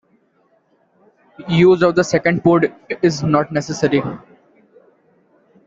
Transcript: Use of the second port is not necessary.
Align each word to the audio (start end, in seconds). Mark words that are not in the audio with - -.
Use 1.47 1.83
of 1.83 1.93
the 1.93 2.03
second 2.03 2.43
port 2.43 2.73
is 3.03 3.21
not 3.21 3.51
necessary. 3.51 4.01